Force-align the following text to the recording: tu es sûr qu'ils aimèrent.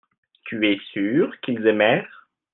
tu 0.45 0.65
es 0.67 0.77
sûr 0.93 1.31
qu'ils 1.41 1.67
aimèrent. 1.67 2.27